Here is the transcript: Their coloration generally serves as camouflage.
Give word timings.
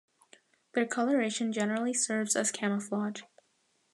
Their 0.73 0.87
coloration 0.87 1.53
generally 1.53 1.93
serves 1.93 2.35
as 2.35 2.49
camouflage. 2.51 3.21